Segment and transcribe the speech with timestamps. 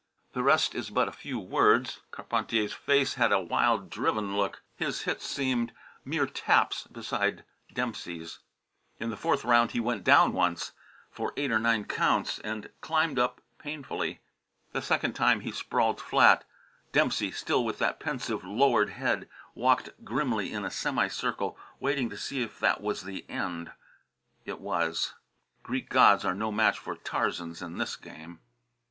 [0.33, 1.99] The rest is but a few words.
[2.09, 4.63] Carpentier's face had a wild, driven look.
[4.75, 8.39] His hits seemed mere taps beside Dempsey's.
[8.99, 10.71] In the fourth round he went down once,
[11.11, 14.21] for eight or nine counts, and climbed up painfully.
[14.71, 16.45] The second time he sprawled flat;
[16.91, 22.17] Dempsey, still with that pensive lowered head, walked grimly in a semi circle, waiting to
[22.17, 23.71] see if that was the end.
[24.45, 25.13] It was.
[25.61, 28.39] Greek gods are no match for Tarzans in this game.